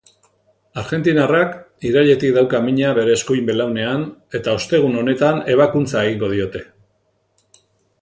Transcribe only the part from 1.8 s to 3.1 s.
irailetik dauka mina